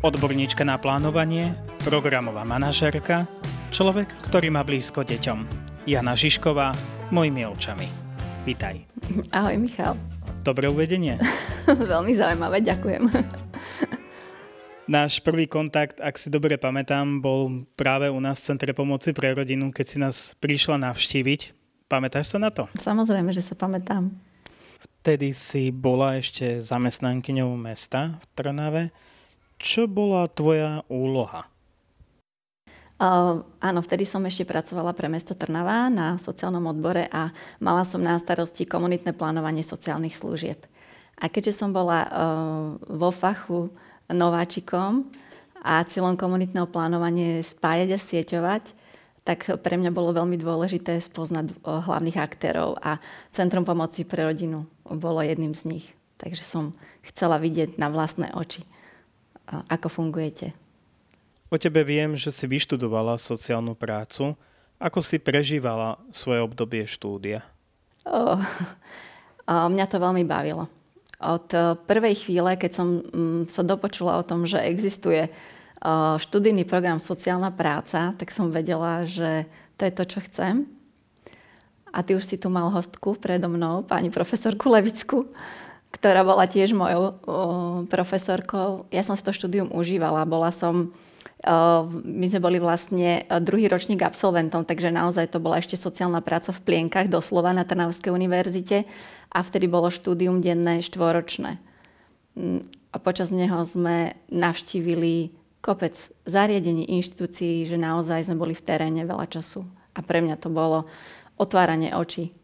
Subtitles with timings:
[0.00, 1.52] odborníčka na plánovanie,
[1.84, 3.28] programová manažérka,
[3.68, 5.44] človek, ktorý má blízko deťom.
[5.84, 6.72] Jana Žižková,
[7.12, 7.84] mojimi očami.
[8.48, 8.80] Vítaj.
[9.36, 10.00] Ahoj Michal.
[10.40, 11.20] Dobré uvedenie.
[11.92, 13.12] Veľmi zaujímavé, ďakujem.
[14.88, 19.36] Náš prvý kontakt, ak si dobre pamätám, bol práve u nás v Centre pomoci pre
[19.36, 21.52] rodinu, keď si nás prišla navštíviť.
[21.92, 22.72] Pamätáš sa na to?
[22.80, 24.08] Samozrejme, že sa pamätám.
[25.04, 28.84] Vtedy si bola ešte zamestnankyňou mesta v Trnave.
[29.60, 31.44] Čo bola tvoja úloha?
[32.96, 37.28] Uh, áno, vtedy som ešte pracovala pre mesto Trnava na sociálnom odbore a
[37.60, 40.64] mala som na starosti komunitné plánovanie sociálnych služieb.
[41.20, 42.08] A keďže som bola uh,
[42.88, 43.68] vo fachu
[44.08, 45.04] nováčikom
[45.60, 48.64] a cieľom komunitného plánovania je spájať a sieťovať,
[49.28, 52.96] tak pre mňa bolo veľmi dôležité spoznať hlavných aktérov a
[53.28, 55.86] Centrum pomoci pre rodinu bolo jedným z nich.
[56.16, 56.72] Takže som
[57.04, 58.64] chcela vidieť na vlastné oči
[59.68, 60.54] ako fungujete.
[61.50, 64.38] O tebe viem, že si vyštudovala sociálnu prácu.
[64.78, 67.42] Ako si prežívala svoje obdobie štúdia?
[68.06, 68.38] Oh,
[69.50, 70.70] mňa to veľmi bavilo.
[71.20, 75.30] Od e, prvej chvíle, keď som mm, sa dopočula o tom, že existuje e,
[76.16, 79.44] študijný program Sociálna práca, tak som vedela, že
[79.76, 80.64] to je to, čo chcem.
[81.92, 85.28] A ty už si tu mal hostku predo mnou, pani profesorku Levicku,
[85.90, 87.18] ktorá bola tiež mojou
[87.90, 88.86] profesorkou.
[88.94, 90.22] Ja som si to štúdium užívala.
[90.22, 90.94] Bola som,
[91.90, 96.62] my sme boli vlastne druhý ročník absolventom, takže naozaj to bola ešte sociálna práca v
[96.62, 98.86] plienkach, doslova na Trnavskej univerzite.
[99.30, 101.62] A vtedy bolo štúdium denné štvoročné.
[102.34, 105.30] Mm, a počas neho sme navštívili
[105.62, 105.94] kopec
[106.26, 109.62] zariadení, inštitúcií, že naozaj sme boli v teréne veľa času.
[109.94, 110.90] A pre mňa to bolo
[111.38, 112.34] otváranie očí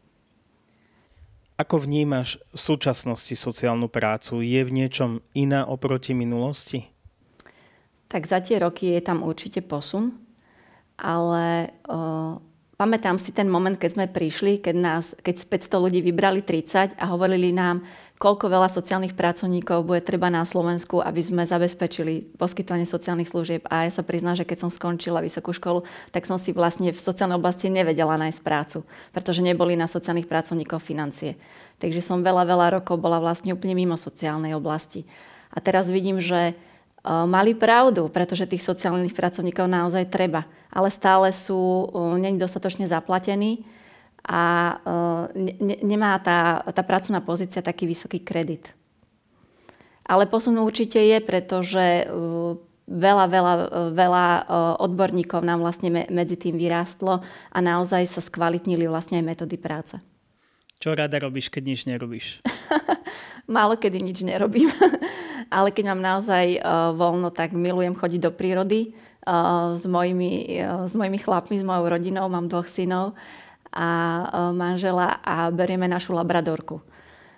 [1.56, 4.44] ako vnímaš v súčasnosti sociálnu prácu?
[4.44, 6.92] Je v niečom iná oproti minulosti?
[8.06, 10.14] Tak za tie roky je tam určite posun,
[11.00, 12.38] ale o,
[12.76, 17.00] pamätám si ten moment, keď sme prišli, keď, nás, keď z 500 ľudí vybrali 30
[17.00, 17.82] a hovorili nám,
[18.16, 23.68] koľko veľa sociálnych pracovníkov bude treba na Slovensku, aby sme zabezpečili poskytovanie sociálnych služieb.
[23.68, 27.00] A ja sa priznám, že keď som skončila vysokú školu, tak som si vlastne v
[27.00, 28.78] sociálnej oblasti nevedela nájsť prácu,
[29.12, 31.36] pretože neboli na sociálnych pracovníkov financie.
[31.76, 35.04] Takže som veľa, veľa rokov bola vlastne úplne mimo sociálnej oblasti.
[35.52, 36.54] A teraz vidím, že e,
[37.04, 40.48] mali pravdu, pretože tých sociálnych pracovníkov naozaj treba.
[40.72, 41.84] Ale stále sú e,
[42.16, 43.60] není dostatočne zaplatení
[44.26, 44.42] a
[45.30, 48.74] e, ne, nemá tá, tá pracovná pozícia taký vysoký kredit.
[50.06, 52.04] Ale posun určite je, pretože e,
[52.90, 54.26] veľa, veľa, e, veľa
[54.82, 57.22] odborníkov nám vlastne medzi tým vyrástlo
[57.54, 59.96] a naozaj sa skvalitnili vlastne aj metódy práce.
[60.76, 62.26] Čo rada robíš, keď nič nerobíš?
[63.54, 64.68] Málo kedy nič nerobím.
[65.54, 66.58] Ale keď mám naozaj
[66.98, 68.90] voľno, tak milujem chodiť do prírody
[69.78, 70.58] s, mojimi,
[70.90, 72.26] s mojimi chlapmi, s mojou rodinou.
[72.26, 73.14] Mám dvoch synov
[73.76, 74.24] a e,
[74.56, 76.80] manžela a berieme našu labradorku.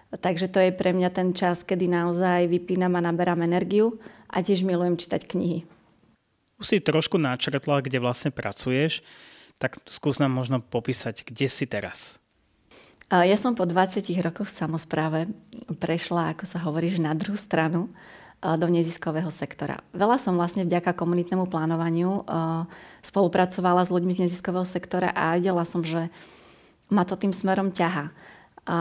[0.08, 3.98] Takže to je pre mňa ten čas, kedy naozaj vypínam a naberám energiu
[4.30, 5.66] a tiež milujem čítať knihy.
[6.56, 9.04] Už si trošku načrtla, kde vlastne pracuješ,
[9.60, 12.22] tak skús nám možno popísať, kde si teraz.
[13.08, 15.18] Ja som po 20 rokoch v samozpráve
[15.80, 17.88] prešla, ako sa hovorí, že na druhú stranu
[18.38, 19.82] do neziskového sektora.
[19.90, 22.22] Veľa som vlastne vďaka komunitnému plánovaniu
[23.02, 26.06] spolupracovala s ľuďmi z neziskového sektora a videla som, že
[26.86, 28.14] ma to tým smerom ťaha.
[28.68, 28.78] A,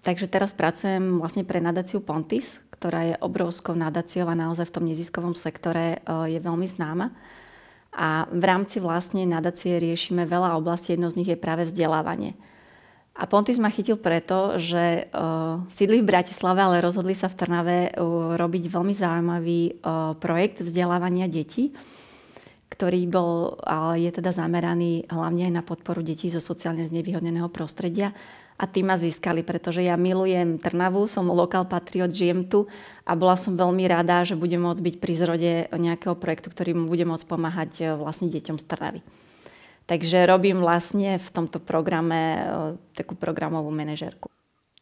[0.00, 4.84] takže teraz pracujem vlastne pre nadáciu Pontis, ktorá je obrovskou nadáciou a naozaj v tom
[4.88, 7.12] neziskovom sektore je veľmi známa.
[7.94, 12.34] A v rámci vlastne nadácie riešime veľa oblastí, jedno z nich je práve vzdelávanie.
[13.14, 17.78] A Pontis ma chytil preto, že uh, sídli v Bratislave, ale rozhodli sa v Trnave
[17.94, 21.70] uh, robiť veľmi zaujímavý uh, projekt vzdelávania detí,
[22.74, 28.10] ktorý bol, ale je teda zameraný hlavne aj na podporu detí zo sociálne znevýhodneného prostredia.
[28.58, 32.66] A tým ma získali, pretože ja milujem Trnavu, som lokál patriot, žijem tu
[33.06, 36.90] a bola som veľmi rada, že budem môcť byť pri zrode nejakého projektu, ktorý mu
[36.90, 39.00] bude môcť pomáhať vlastne deťom z Trnavy.
[39.84, 42.40] Takže robím vlastne v tomto programe e,
[42.96, 44.32] takú programovú manažerku.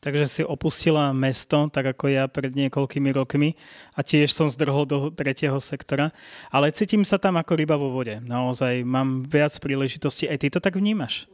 [0.02, 3.54] Takže si opustila mesto, tak ako ja pred niekoľkými rokmi
[3.94, 6.10] a tiež som zdrhol do tretieho sektora,
[6.50, 8.18] ale cítim sa tam ako ryba vo vode.
[8.18, 10.26] Naozaj mám viac príležitostí.
[10.26, 11.30] Aj ty to tak vnímaš?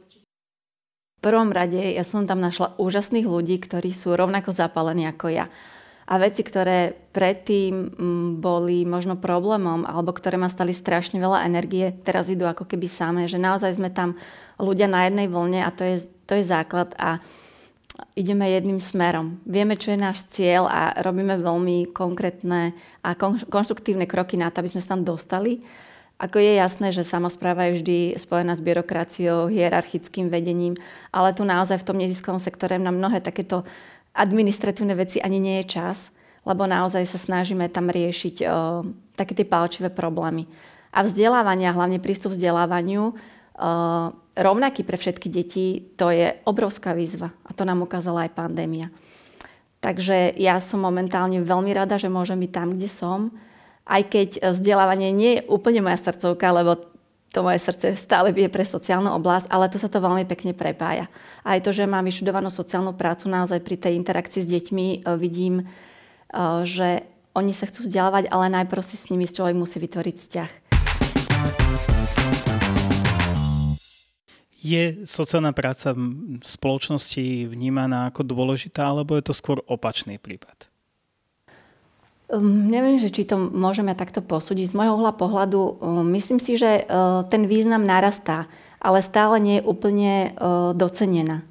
[1.17, 5.49] V prvom rade ja som tam našla úžasných ľudí, ktorí sú rovnako zapálení ako ja
[6.09, 11.93] a veci, ktoré predtým mm, boli možno problémom alebo ktoré ma stali strašne veľa energie,
[12.01, 14.17] teraz idú ako keby samé, že naozaj sme tam
[14.57, 17.21] ľudia na jednej vlne a to je, to je základ a
[18.17, 19.37] ideme jedným smerom.
[19.45, 22.73] Vieme, čo je náš cieľ a robíme veľmi konkrétne
[23.05, 23.13] a
[23.45, 25.61] konštruktívne kroky na to, aby sme sa tam dostali.
[26.19, 30.75] Ako je jasné, že samozpráva je vždy spojená s byrokraciou, hierarchickým vedením,
[31.15, 33.63] ale tu naozaj v tom neziskovom sektore na mnohé takéto
[34.13, 36.09] administratívne veci ani nie je čas,
[36.47, 38.47] lebo naozaj sa snažíme tam riešiť o,
[39.13, 40.49] také tie palčivé problémy.
[40.89, 43.13] A vzdelávanie, hlavne prístup vzdelávaniu, o,
[44.33, 47.29] rovnaký pre všetky deti, to je obrovská výzva.
[47.45, 48.89] A to nám ukázala aj pandémia.
[49.79, 53.19] Takže ja som momentálne veľmi rada, že môžem byť tam, kde som.
[53.87, 56.88] Aj keď vzdelávanie nie je úplne moja srdcovka, lebo
[57.29, 61.05] to moje srdce stále vie pre sociálnu oblasť, ale tu sa to veľmi pekne prepája.
[61.45, 65.61] Aj to, že mám vyštudovanú sociálnu prácu, naozaj pri tej interakcii s deťmi e, vidím,
[65.61, 65.65] e,
[66.65, 67.05] že
[67.37, 70.51] oni sa chcú vzdelávať, ale najprv si s nimi človek musí vytvoriť vzťah.
[74.59, 80.68] Je sociálna práca v spoločnosti vnímaná ako dôležitá, alebo je to skôr opačný prípad?
[82.29, 84.69] Um, neviem, že či to môžeme takto posúdiť.
[84.69, 88.45] Z môjho uhla pohľadu um, myslím si, že uh, ten význam narastá,
[88.77, 91.41] ale stále nie je úplne uh, docenená.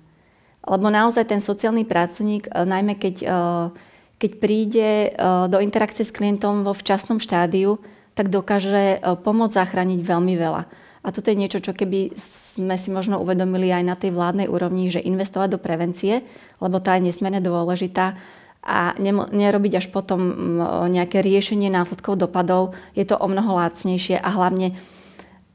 [0.63, 3.25] Lebo naozaj ten sociálny pracovník, najmä keď,
[4.21, 5.17] keď príde
[5.49, 7.81] do interakcie s klientom vo včasnom štádiu,
[8.13, 10.63] tak dokáže pomôcť zachrániť veľmi veľa.
[11.01, 14.93] A toto je niečo, čo keby sme si možno uvedomili aj na tej vládnej úrovni,
[14.93, 16.21] že investovať do prevencie,
[16.61, 18.21] lebo tá je nesmierne dôležitá,
[18.63, 18.93] a
[19.33, 20.21] nerobiť až potom
[20.91, 24.77] nejaké riešenie následkov dopadov, je to o mnoho lácnejšie a hlavne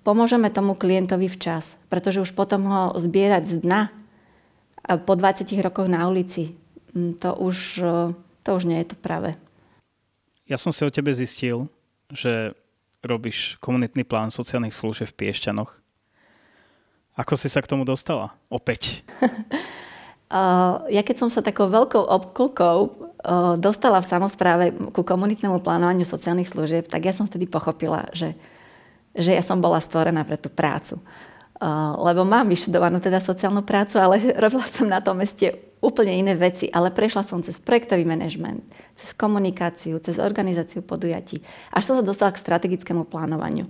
[0.01, 3.81] pomôžeme tomu klientovi včas, pretože už potom ho zbierať z dna
[5.03, 6.55] po 20 rokoch na ulici,
[6.93, 7.57] to už,
[8.43, 9.35] to už nie je to práve.
[10.43, 11.71] Ja som si o tebe zistil,
[12.11, 12.51] že
[12.99, 15.79] robíš komunitný plán sociálnych služieb v Piešťanoch.
[17.13, 18.33] Ako si sa k tomu dostala?
[18.49, 19.05] Opäť.
[20.89, 22.77] ja keď som sa takou veľkou obklkou
[23.61, 28.35] dostala v samozpráve ku komunitnému plánovaniu sociálnych služieb, tak ja som vtedy pochopila, že,
[29.15, 30.99] že ja som bola stvorená pre tú prácu.
[32.03, 36.67] Lebo mám vyštudovanú teda sociálnu prácu, ale robila som na tom meste úplne iné veci,
[36.71, 38.63] ale prešla som cez projektový manažment,
[38.95, 43.67] cez komunikáciu, cez organizáciu podujatí, až som sa dostala k strategickému plánovaniu.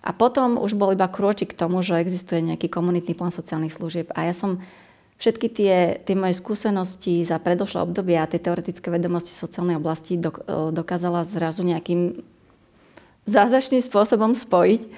[0.00, 4.08] A potom už bol iba krôčik k tomu, že existuje nejaký komunitný plán sociálnych služieb.
[4.16, 4.64] A ja som
[5.20, 10.42] všetky tie, tie moje skúsenosti za predošlé obdobie a tie teoretické vedomosti sociálnej oblasti dok,
[10.48, 12.24] e, dokázala zrazu nejakým
[13.28, 14.88] zázračným spôsobom spojiť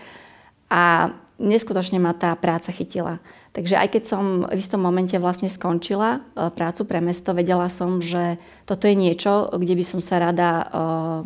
[0.71, 1.11] a
[1.43, 3.19] neskutočne ma tá práca chytila.
[3.53, 7.99] Takže aj keď som v istom momente vlastne skončila e, prácu pre mesto, vedela som,
[7.99, 10.65] že toto je niečo, kde by som sa rada e,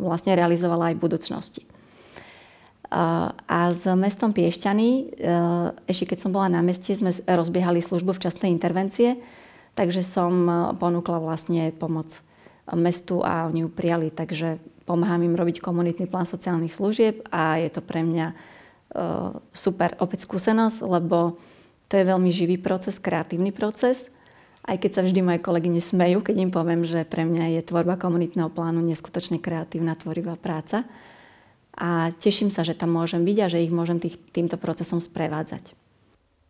[0.01, 1.63] vlastne realizovala aj v budúcnosti.
[2.91, 5.03] A s mestom Piešťany, e,
[5.91, 9.19] ešte keď som bola na meste, sme rozbiehali službu včasnej intervencie,
[9.75, 12.23] takže som e, ponúkla vlastne pomoc
[12.79, 14.15] mestu a oni ju prijali.
[14.15, 18.35] Takže pomáham im robiť komunitný plán sociálnych služieb a je to pre mňa e,
[19.51, 21.43] super opäť skúsenosť, lebo
[21.91, 24.15] to je veľmi živý proces, kreatívny proces.
[24.63, 27.99] Aj keď sa vždy moje kolegy smejú, keď im poviem, že pre mňa je tvorba
[27.99, 30.87] komunitného plánu neskutočne kreatívna, tvorivá práca
[31.77, 35.77] a teším sa, že tam môžem byť a že ich môžem tých, týmto procesom sprevádzať.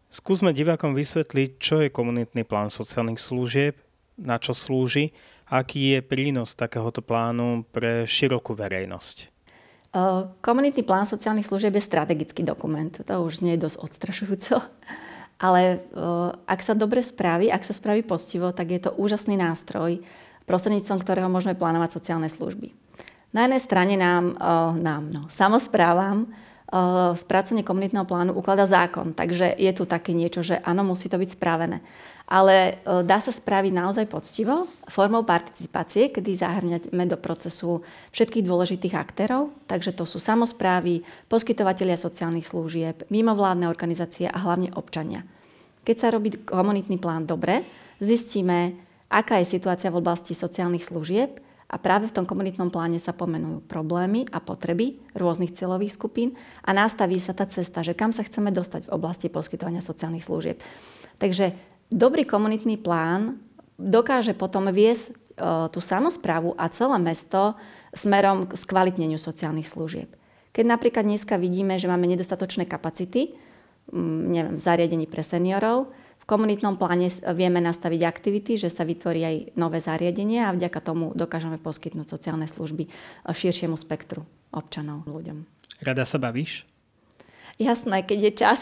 [0.07, 3.75] Skúsme divákom vysvetliť, čo je komunitný plán sociálnych služieb,
[4.17, 5.11] na čo slúži
[5.47, 9.31] aký je prínos takéhoto plánu pre širokú verejnosť.
[10.45, 12.93] Komunitný plán sociálnych služieb je strategický dokument.
[12.93, 14.61] To už nie je dosť odstrašujúco.
[15.41, 15.81] Ale
[16.45, 20.03] ak sa dobre spraví, ak sa spraví postivo, tak je to úžasný nástroj,
[20.45, 22.73] prostredníctvom ktorého môžeme plánovať sociálne služby.
[23.35, 26.31] Na jednej strane nám, uh, nám no, samozprávam
[27.15, 31.39] spracovanie komunitného plánu ukladá zákon, takže je tu také niečo, že áno, musí to byť
[31.39, 31.79] spravené.
[32.27, 38.99] Ale uh, dá sa spraviť naozaj poctivo, formou participácie, kedy zahrňame do procesu všetkých dôležitých
[38.99, 45.23] aktérov, takže to sú samozprávy, poskytovateľia sociálnych služieb, mimovládne organizácie a hlavne občania.
[45.87, 47.63] Keď sa robí komunitný plán dobre,
[48.03, 48.75] zistíme,
[49.07, 53.67] aká je situácia v oblasti sociálnych služieb, a práve v tom komunitnom pláne sa pomenujú
[53.67, 58.55] problémy a potreby rôznych cieľových skupín a nastaví sa tá cesta, že kam sa chceme
[58.55, 60.63] dostať v oblasti poskytovania sociálnych služieb.
[61.19, 61.59] Takže
[61.91, 63.43] dobrý komunitný plán
[63.83, 65.13] dokáže potom viesť e,
[65.75, 67.59] tú samozprávu a celé mesto
[67.91, 70.07] smerom k skvalitneniu sociálnych služieb.
[70.55, 73.35] Keď napríklad dneska vidíme, že máme nedostatočné kapacity,
[73.93, 75.91] neviem, v zariadení pre seniorov,
[76.27, 81.57] komunitnom pláne vieme nastaviť aktivity, že sa vytvorí aj nové zariadenie a vďaka tomu dokážeme
[81.63, 82.91] poskytnúť sociálne služby
[83.31, 85.47] širšiemu spektru občanov, ľuďom.
[85.81, 86.67] Rada sa bavíš?
[87.57, 88.59] Jasné, keď je čas.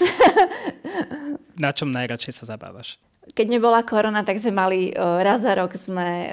[1.65, 3.01] Na čom najradšej sa zabávaš?
[3.33, 6.29] keď nebola korona, tak sme mali raz za rok sme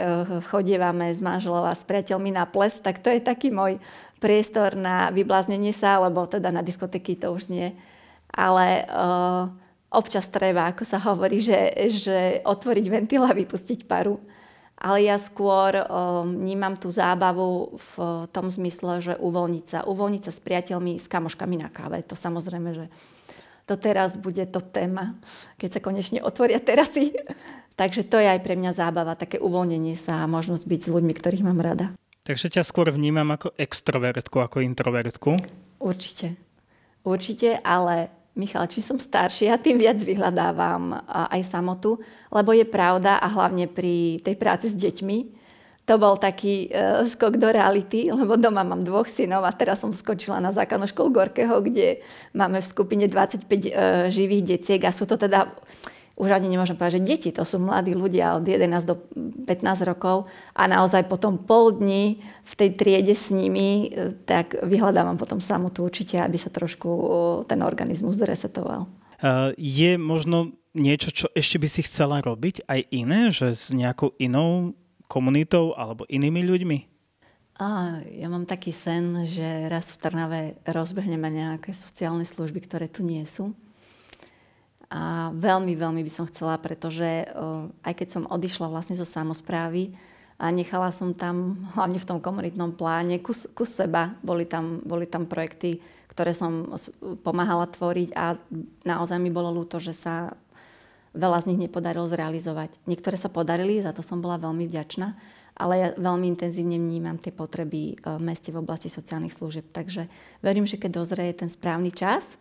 [0.51, 3.79] chodievame s manželom a s priateľmi na ples, tak to je taký môj
[4.19, 7.71] priestor na vybláznenie sa, lebo teda na diskotéky to už nie.
[8.29, 9.49] Ale uh,
[9.91, 14.17] občas treba, ako sa hovorí, že, že otvoriť ventil a vypustiť paru.
[14.81, 17.93] Ale ja skôr um, vnímam tú zábavu v
[18.33, 19.79] tom zmysle, že uvoľniť sa.
[19.85, 22.01] Uvoľniť sa s priateľmi, s kamoškami na káve.
[22.09, 22.85] To samozrejme, že
[23.69, 25.13] to teraz bude top téma,
[25.61, 27.13] keď sa konečne otvoria terasy.
[27.79, 31.13] Takže to je aj pre mňa zábava, také uvoľnenie sa a možnosť byť s ľuďmi,
[31.13, 31.93] ktorých mám rada.
[32.25, 35.37] Takže ťa skôr vnímam ako extrovertku, ako introvertku?
[35.81, 36.37] Určite.
[37.01, 41.99] Určite, ale Michal, čím som staršia, tým viac vyhľadávam aj samotu,
[42.31, 45.41] lebo je pravda a hlavne pri tej práci s deťmi,
[45.81, 49.91] to bol taký uh, skok do reality, lebo doma mám dvoch synov a teraz som
[49.91, 51.99] skočila na základnú školu Gorkého, kde
[52.31, 53.69] máme v skupine 25 uh, e,
[54.13, 55.51] živých detiek a sú to teda
[56.21, 59.01] už ani nemôžem povedať, že deti, to sú mladí ľudia od 11 do
[59.49, 65.17] 15 rokov a naozaj potom pol dní v tej triede s nimi, e, tak vyhľadávam
[65.17, 66.89] potom samotu určite, aby sa trošku
[67.49, 68.85] ten organizmus zresetoval.
[69.57, 74.73] Je možno niečo, čo ešte by si chcela robiť aj iné, že s nejakou inou
[75.05, 76.77] komunitou alebo inými ľuďmi?
[77.61, 83.05] A ja mám taký sen, že raz v Trnave rozbehneme nejaké sociálne služby, ktoré tu
[83.05, 83.53] nie sú
[84.91, 87.23] a veľmi, veľmi by som chcela, pretože
[87.87, 89.95] aj keď som odišla vlastne zo samozprávy
[90.35, 95.07] a nechala som tam, hlavne v tom komunitnom pláne, kus, kus seba, boli tam, boli
[95.07, 95.79] tam projekty,
[96.11, 96.75] ktoré som
[97.23, 98.35] pomáhala tvoriť a
[98.83, 100.35] naozaj mi bolo ľúto, že sa
[101.15, 102.75] veľa z nich nepodarilo zrealizovať.
[102.83, 105.07] Niektoré sa podarili, za to som bola veľmi vďačná,
[105.55, 109.71] ale ja veľmi intenzívne vnímam tie potreby v meste v oblasti sociálnych služieb.
[109.71, 110.11] Takže
[110.43, 112.35] verím, že keď dozrie ten správny čas,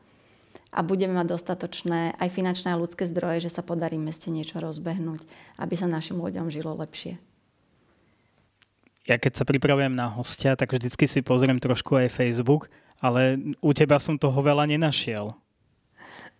[0.70, 5.26] a budeme mať dostatočné aj finančné a ľudské zdroje, že sa podarí meste niečo rozbehnúť,
[5.58, 7.18] aby sa našim ľuďom žilo lepšie.
[9.10, 12.70] Ja keď sa pripravujem na hostia, tak vždycky si pozriem trošku aj Facebook,
[13.02, 15.34] ale u teba som toho veľa nenašiel.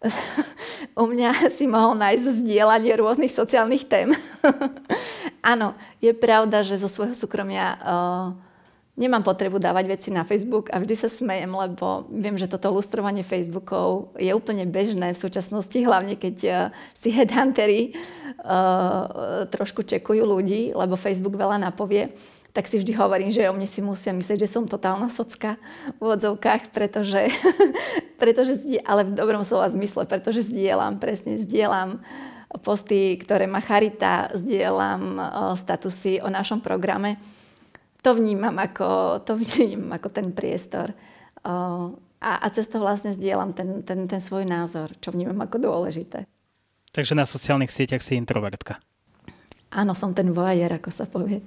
[1.00, 4.14] u mňa si mohol nájsť zdieľanie rôznych sociálnych tém.
[5.52, 8.28] Áno, je pravda, že zo svojho súkromia uh,
[9.00, 13.24] nemám potrebu dávať veci na Facebook a vždy sa smejem, lebo viem, že toto lustrovanie
[13.24, 16.54] Facebookov je úplne bežné v súčasnosti, hlavne keď uh,
[17.00, 17.96] si headhuntery
[18.44, 22.12] uh, trošku čekujú ľudí, lebo Facebook veľa napovie
[22.50, 25.54] tak si vždy hovorím, že o mne si musia myslieť, že som totálna socka
[26.02, 27.30] v odzovkách, pretože,
[28.20, 32.02] pretože ale v dobrom slova zmysle, pretože zdieľam, presne zdieľam
[32.66, 35.22] posty, ktoré má Charita, zdieľam
[35.54, 37.22] statusy o našom programe
[38.00, 40.92] to vnímam ako, to vnímam ako ten priestor.
[41.44, 46.28] A, a cez to vlastne zdieľam ten, ten, ten svoj názor, čo vnímam ako dôležité.
[46.90, 48.82] Takže na sociálnych sieťach si introvertka.
[49.70, 51.38] Áno, som ten vojajer, ako sa povie.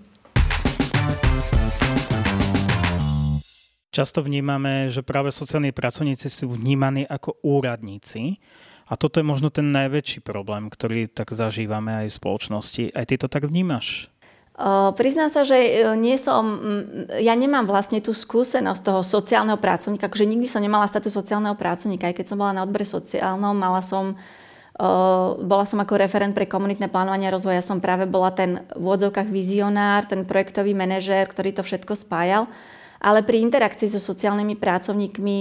[3.94, 8.42] Často vnímame, že práve sociálni pracovníci sú vnímaní ako úradníci.
[8.90, 12.84] A toto je možno ten najväčší problém, ktorý tak zažívame aj v spoločnosti.
[12.94, 14.13] Aj ty to tak vnímaš?
[14.94, 16.62] Priznám sa, že e, nie som,
[17.18, 22.06] ja nemám vlastne tú skúsenosť toho sociálneho pracovníka, akože nikdy som nemala status sociálneho pracovníka,
[22.06, 24.14] aj keď som bola na odbore sociálnom, mala som,
[25.42, 28.86] bola som ako referent pre komunitné plánovanie a rozvoj, ja som práve bola ten v
[28.94, 32.46] odzovkách vizionár, ten projektový manažér, ktorý to všetko spájal.
[33.02, 35.38] Ale pri interakcii so sociálnymi pracovníkmi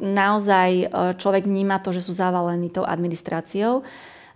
[0.00, 0.70] naozaj
[1.18, 3.82] človek vníma to, že sú zavalení tou administráciou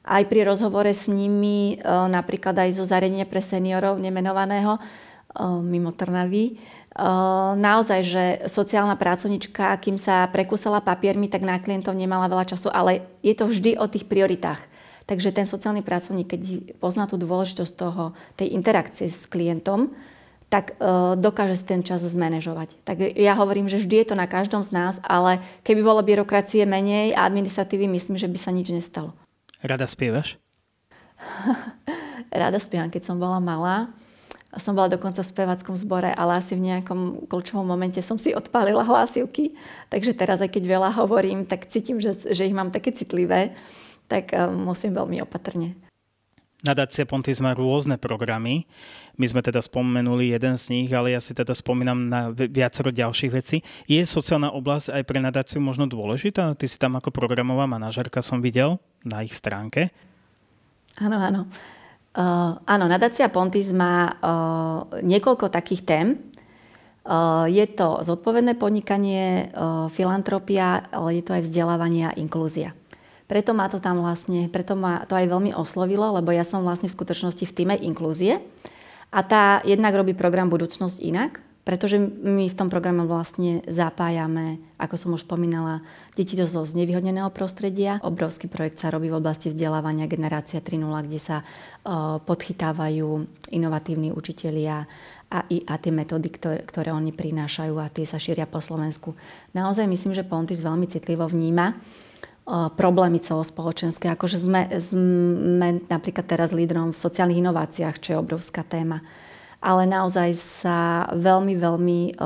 [0.07, 4.81] aj pri rozhovore s nimi, e, napríklad aj zo zariadenia pre seniorov nemenovaného e,
[5.67, 6.53] mimo Trnavy, e,
[7.59, 13.03] naozaj, že sociálna pracovnička, kým sa prekúsala papiermi, tak na klientov nemala veľa času, ale
[13.27, 14.63] je to vždy o tých prioritách.
[15.07, 16.41] Takže ten sociálny pracovník, keď
[16.83, 19.95] pozná tú dôležitosť toho, tej interakcie s klientom,
[20.51, 20.79] tak
[21.19, 22.75] dokáže si ten čas zmanéžovať.
[22.87, 26.67] Tak ja hovorím, že vždy je to na každom z nás, ale keby bolo byrokracie
[26.67, 29.15] menej a administratívy, myslím, že by sa nič nestalo.
[29.65, 30.37] Rada spievaš?
[32.33, 33.89] Rada spievam, keď som bola malá.
[34.57, 38.89] Som bola dokonca v spevackom zbore, ale asi v nejakom kľúčovom momente som si odpálila
[38.89, 39.53] hlásivky.
[39.93, 43.53] Takže teraz, aj keď veľa hovorím, tak cítim, že, že ich mám také citlivé,
[44.09, 45.77] tak um, musím veľmi opatrne.
[46.67, 48.67] Nadácia Pontis má rôzne programy.
[49.15, 53.31] My sme teda spomenuli jeden z nich, ale ja si teda spomínam na viacero ďalších
[53.31, 53.63] vecí.
[53.87, 56.59] Je sociálna oblasť aj pre nadáciu možno dôležitá?
[56.59, 59.95] Ty si tam ako programová manažerka som videl na ich stránke.
[60.99, 61.41] Áno, áno.
[62.17, 66.07] Uh, áno, nadácia Pontis má uh, niekoľko takých tém.
[67.07, 72.75] Uh, je to zodpovedné podnikanie, uh, filantropia, ale je to aj vzdelávanie a inklúzia.
[73.27, 76.87] Preto ma to tam vlastne, preto ma to aj veľmi oslovilo, lebo ja som vlastne
[76.87, 78.39] v skutočnosti v týme inklúzie.
[79.11, 84.95] A tá jednak robí program Budúcnosť inak, pretože my v tom programe vlastne zapájame, ako
[84.95, 85.83] som už spomínala,
[86.15, 87.99] deti zo znevýhodneného prostredia.
[88.07, 91.43] Obrovský projekt sa robí v oblasti vzdelávania Generácia 3.0, kde sa
[92.23, 94.87] podchytávajú inovatívni učitelia
[95.27, 99.19] a, i, a tie metódy, ktoré, ktoré oni prinášajú a tie sa šíria po Slovensku.
[99.51, 101.75] Naozaj myslím, že Pontis veľmi citlivo vníma
[102.47, 104.07] problémy celospoločenské.
[104.07, 109.03] Akože sme, sme napríklad teraz lídrom v sociálnych inováciách, čo je obrovská téma
[109.67, 112.25] ale naozaj sa veľmi, veľmi eh,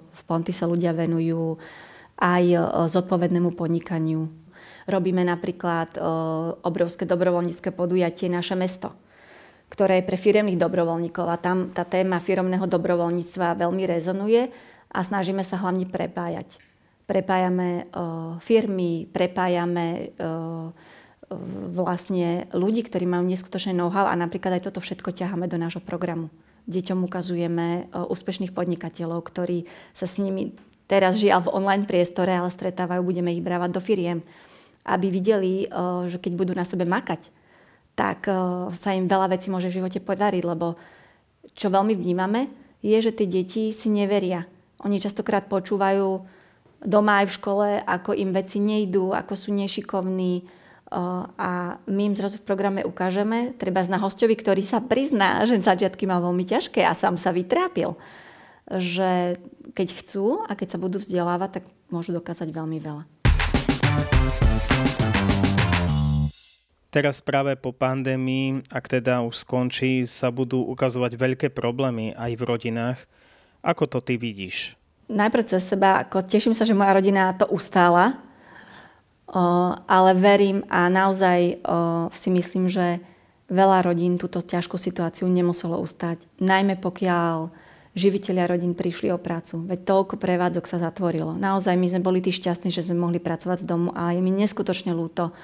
[0.00, 1.60] v Ponty sa ľudia venujú
[2.20, 4.24] aj eh, zodpovednému podnikaniu.
[4.88, 6.02] Robíme napríklad eh,
[6.64, 8.94] obrovské dobrovoľnícke podujatie Naše mesto,
[9.68, 14.48] ktoré je pre firemných dobrovoľníkov a tam tá téma firemného dobrovoľníctva veľmi rezonuje
[14.90, 16.69] a snažíme sa hlavne prepájať.
[17.10, 17.90] Prepájame
[18.38, 20.14] firmy, prepájame
[21.74, 26.30] vlastne ľudí, ktorí majú neskutočné know-how a napríklad aj toto všetko ťaháme do nášho programu
[26.70, 30.54] deťom ukazujeme e, úspešných podnikateľov, ktorí sa s nimi
[30.86, 34.22] teraz žiaľ v online priestore, ale stretávajú, budeme ich brávať do firiem,
[34.86, 37.30] aby videli, e, že keď budú na sebe makať,
[37.98, 38.32] tak e,
[38.74, 40.78] sa im veľa vecí môže v živote podariť, lebo
[41.58, 42.48] čo veľmi vnímame,
[42.80, 44.46] je, že tie deti si neveria.
[44.80, 46.24] Oni častokrát počúvajú
[46.80, 50.60] doma aj v škole, ako im veci nejdú, ako sú nešikovní,
[50.90, 56.02] a my im zrazu v programe ukážeme, treba na hostovi, ktorý sa prizná, že začiatky
[56.02, 57.94] mal veľmi ťažké a sám sa vytrápil,
[58.66, 59.38] že
[59.70, 63.06] keď chcú a keď sa budú vzdelávať, tak môžu dokázať veľmi veľa.
[66.90, 72.42] Teraz práve po pandémii, ak teda už skončí, sa budú ukazovať veľké problémy aj v
[72.42, 72.98] rodinách.
[73.62, 74.79] Ako to ty vidíš?
[75.10, 78.14] Najprv cez seba, ako teším sa, že moja rodina to ustála,
[79.90, 81.58] ale verím a naozaj
[82.14, 83.02] si myslím, že
[83.50, 86.22] veľa rodín túto ťažkú situáciu nemuselo ustať.
[86.38, 87.50] Najmä pokiaľ
[87.90, 89.66] živiteľia rodín prišli o prácu.
[89.66, 91.34] Veď toľko prevádzok sa zatvorilo.
[91.34, 94.30] Naozaj my sme boli tí šťastní, že sme mohli pracovať z domu a je mi
[94.30, 95.34] neskutočne ľúto,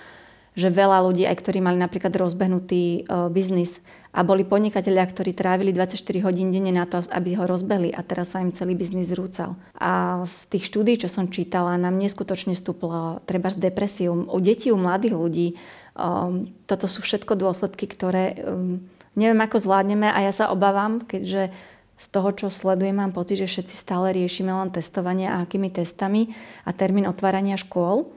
[0.55, 3.83] že veľa ľudí, aj ktorí mali napríklad rozbehnutý biznis,
[4.17, 8.33] a boli podnikatelia, ktorí trávili 24 hodín denne na to, aby ho rozbehli a teraz
[8.33, 9.61] sa im celý biznis zrúcal.
[9.77, 14.73] A z tých štúdí, čo som čítala, nám neskutočne stúplo treba z depresiu u detí,
[14.73, 15.49] u mladých ľudí.
[15.93, 18.81] Um, toto sú všetko dôsledky, ktoré um,
[19.21, 21.53] neviem, ako zvládneme a ja sa obávam, keďže
[21.97, 26.33] z toho, čo sledujem, mám pocit, že všetci stále riešime len testovanie a akými testami
[26.65, 28.09] a termín otvárania škôl,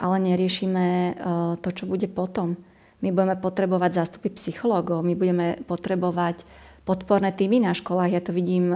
[0.00, 1.12] ale neriešime uh,
[1.60, 2.56] to, čo bude potom.
[3.04, 6.48] My budeme potrebovať zástupy psychológov, my budeme potrebovať
[6.88, 8.14] podporné týmy na školách.
[8.14, 8.72] Ja to vidím,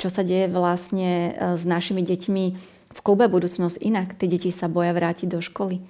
[0.00, 2.44] čo sa deje vlastne s našimi deťmi
[2.94, 4.16] v klube Budúcnosť inak.
[4.16, 5.84] Tie deti sa boja vrátiť do školy.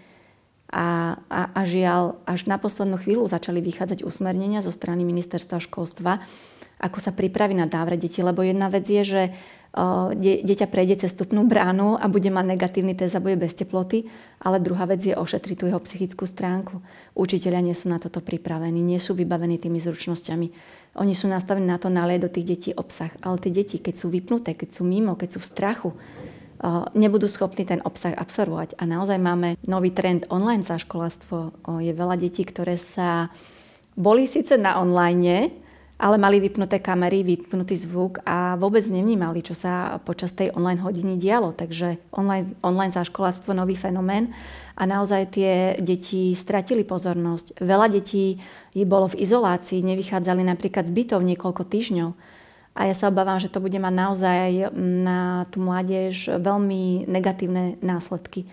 [0.75, 6.19] A, a, a žiaľ, až na poslednú chvíľu začali vychádzať usmernenia zo strany ministerstva školstva,
[6.83, 8.19] ako sa pripraví na návrat detí.
[8.27, 9.23] Lebo jedna vec je, že
[10.15, 14.07] dieťa prejde cez vstupnú bránu a bude mať negatívny test a bude bez teploty,
[14.39, 16.79] ale druhá vec je ošetriť tú jeho psychickú stránku.
[17.19, 20.47] Učiteľia nie sú na toto pripravení, nie sú vybavení tými zručnosťami.
[21.03, 24.15] Oni sú nastavení na to nalieť do tých detí obsah, ale tie deti, keď sú
[24.15, 25.91] vypnuté, keď sú mimo, keď sú v strachu,
[26.95, 28.79] nebudú schopní ten obsah absorbovať.
[28.79, 31.67] A naozaj máme nový trend online zaškoláctvo.
[31.83, 33.35] Je veľa detí, ktoré sa
[33.99, 35.51] boli síce na online,
[35.95, 41.15] ale mali vypnuté kamery, vypnutý zvuk a vôbec nevnímali, čo sa počas tej online hodiny
[41.15, 41.55] dialo.
[41.55, 44.35] Takže online, online záškoláctvo nový fenomén
[44.75, 47.63] a naozaj tie deti stratili pozornosť.
[47.63, 48.43] Veľa detí
[48.75, 52.11] bolo v izolácii, nevychádzali napríklad z bytov niekoľko týždňov.
[52.75, 58.51] A ja sa obávam, že to bude mať naozaj na tú mládež veľmi negatívne následky.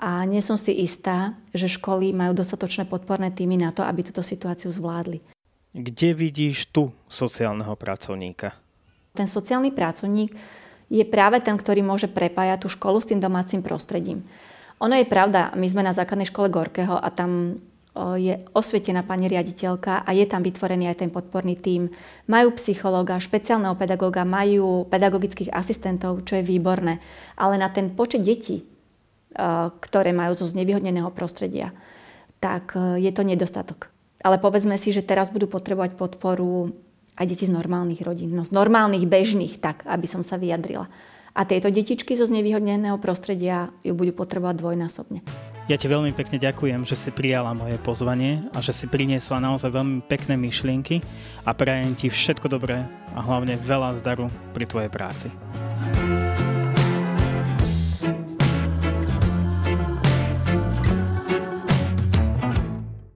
[0.00, 4.24] A nie som si istá, že školy majú dostatočné podporné týmy na to, aby túto
[4.24, 5.33] situáciu zvládli.
[5.74, 8.54] Kde vidíš tu sociálneho pracovníka?
[9.10, 10.30] Ten sociálny pracovník
[10.86, 14.22] je práve ten, ktorý môže prepájať tú školu s tým domácim prostredím.
[14.78, 17.58] Ono je pravda, my sme na základnej škole Gorkého a tam
[18.18, 21.90] je osvietená pani riaditeľka a je tam vytvorený aj ten podporný tím.
[22.26, 26.98] Majú psychológa, špeciálneho pedagóga, majú pedagogických asistentov, čo je výborné.
[27.38, 28.66] Ale na ten počet detí,
[29.78, 31.70] ktoré majú zo znevýhodneného prostredia,
[32.42, 33.93] tak je to nedostatok.
[34.24, 36.72] Ale povedzme si, že teraz budú potrebovať podporu
[37.14, 40.88] aj deti z normálnych rodín, no z normálnych, bežných, tak, aby som sa vyjadrila.
[41.34, 45.18] A tieto detičky zo znevýhodneného prostredia ju budú potrebovať dvojnásobne.
[45.66, 49.72] Ja ti veľmi pekne ďakujem, že si prijala moje pozvanie a že si priniesla naozaj
[49.72, 51.00] veľmi pekné myšlienky
[51.42, 52.84] a prajem ti všetko dobré
[53.16, 55.28] a hlavne veľa zdaru pri tvojej práci.